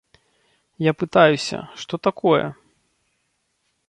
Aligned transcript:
Я 0.89 0.93
пытаюся, 1.03 1.57
што 1.83 1.93
такое? 2.07 2.45